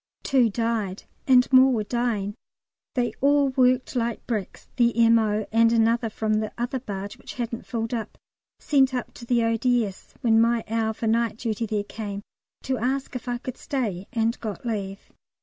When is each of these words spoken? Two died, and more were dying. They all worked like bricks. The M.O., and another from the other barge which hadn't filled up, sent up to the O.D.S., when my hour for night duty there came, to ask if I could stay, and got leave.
Two 0.23 0.49
died, 0.49 1.03
and 1.27 1.47
more 1.53 1.71
were 1.71 1.83
dying. 1.83 2.33
They 2.95 3.13
all 3.21 3.49
worked 3.49 3.95
like 3.95 4.25
bricks. 4.25 4.67
The 4.77 4.97
M.O., 5.05 5.45
and 5.51 5.71
another 5.71 6.09
from 6.09 6.33
the 6.39 6.51
other 6.57 6.79
barge 6.79 7.19
which 7.19 7.35
hadn't 7.35 7.67
filled 7.67 7.93
up, 7.93 8.17
sent 8.59 8.95
up 8.95 9.13
to 9.13 9.27
the 9.27 9.43
O.D.S., 9.43 10.15
when 10.21 10.41
my 10.41 10.63
hour 10.67 10.93
for 10.93 11.05
night 11.05 11.37
duty 11.37 11.67
there 11.67 11.83
came, 11.83 12.23
to 12.63 12.79
ask 12.79 13.15
if 13.15 13.27
I 13.27 13.37
could 13.37 13.57
stay, 13.57 14.07
and 14.11 14.39
got 14.39 14.65
leave. 14.65 15.11